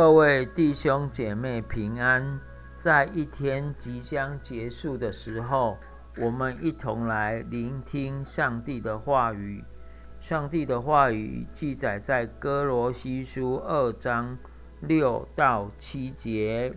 [0.00, 2.38] 各位弟兄姐妹平安，
[2.76, 5.76] 在一天即将结束的时候，
[6.18, 9.64] 我们一同来聆听上帝的话语。
[10.20, 14.38] 上帝的话语记载在哥罗西书二章
[14.82, 16.72] 六到七节。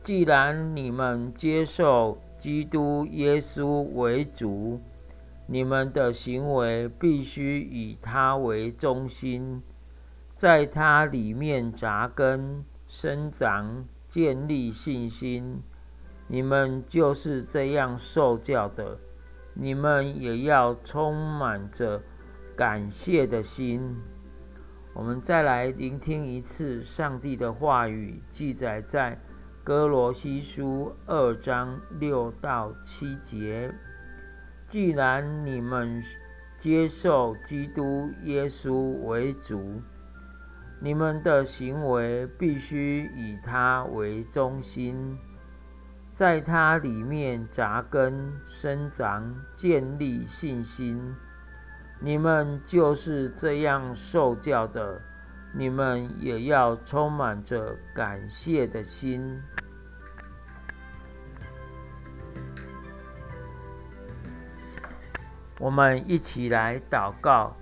[0.00, 4.80] 既然你们接受基督耶稣为主，
[5.46, 9.60] 你们的行为必须以他为中心。
[10.36, 15.62] 在它里面扎根、生长、建立信心。
[16.28, 18.98] 你们就是这样受教的，
[19.54, 22.02] 你们也要充满着
[22.54, 23.96] 感谢的心。
[24.92, 29.18] 我们再来聆听一次上帝的话语，记载在
[29.64, 33.72] 哥罗西书二章六到七节。
[34.68, 36.02] 既然你们
[36.58, 38.74] 接受基督耶稣
[39.06, 39.80] 为主。
[40.78, 45.18] 你们的行为必须以他为中心，
[46.12, 51.14] 在他里面扎根、生长、建立信心。
[51.98, 55.00] 你们就是这样受教的，
[55.54, 59.42] 你们也要充满着感谢的心。
[65.58, 67.56] 我们一起来祷告。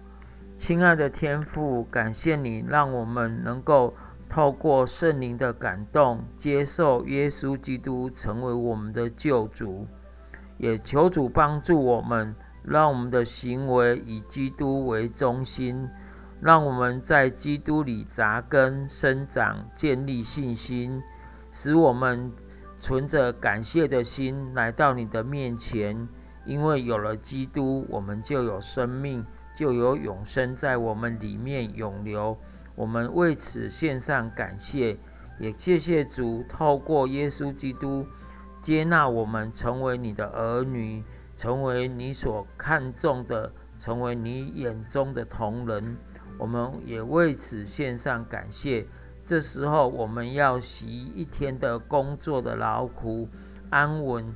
[0.66, 3.92] 亲爱的天父，感谢你让我们能够
[4.30, 9.86] 透过圣灵的感动，接受耶稣基督成为我们的救主。
[10.56, 15.86] 也求主帮助我们，让我们的行为以基督为中心，
[16.40, 21.02] 让我们在基督里扎根、生长、建立信心，
[21.52, 22.32] 使我们
[22.80, 26.08] 存着感谢的心来到你的面前。
[26.46, 29.26] 因为有了基督，我们就有生命。
[29.54, 32.36] 就有永生在我们里面永留，
[32.74, 34.96] 我们为此献上感谢，
[35.38, 38.06] 也谢谢主透过耶稣基督
[38.60, 41.04] 接纳我们成为你的儿女，
[41.36, 45.96] 成为你所看重的，成为你眼中的同人。
[46.36, 48.86] 我们也为此献上感谢。
[49.24, 53.28] 这时候，我们要洗一天的工作的劳苦，
[53.70, 54.34] 安稳、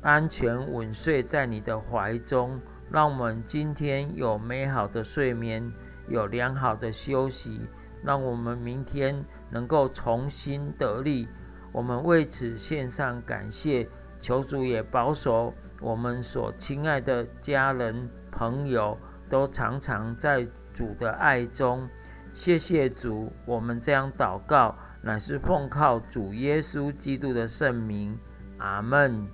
[0.00, 2.60] 安全、稳睡在你的怀中。
[2.90, 5.72] 让我们今天有美好的睡眠，
[6.08, 7.68] 有良好的休息，
[8.02, 11.28] 让我们明天能够重新得力。
[11.72, 13.88] 我们为此献上感谢，
[14.20, 18.96] 求主也保守我们所亲爱的家人朋友，
[19.28, 21.88] 都常常在主的爱中。
[22.32, 28.18] 谢谢主，我们这样祷告，乃是奉靠主耶稣基督的圣名。
[28.58, 29.26] 阿门。